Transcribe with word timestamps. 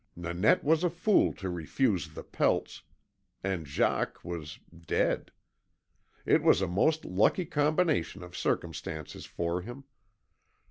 Nanette 0.15 0.63
was 0.63 0.83
a 0.83 0.89
fool 0.89 1.31
to 1.33 1.47
refuse 1.47 2.07
the 2.15 2.23
pelts, 2.23 2.81
and 3.43 3.67
Jacques 3.67 4.25
was 4.25 4.57
dead. 4.87 5.31
It 6.25 6.41
was 6.41 6.59
a 6.59 6.67
most 6.67 7.05
lucky 7.05 7.45
combination 7.45 8.23
of 8.23 8.35
circumstances 8.35 9.25
for 9.27 9.61
him. 9.61 9.83